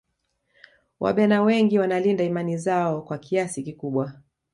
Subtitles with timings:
[0.99, 4.13] wabena wengi wanalinda imani zao kwa kiasi kikubwa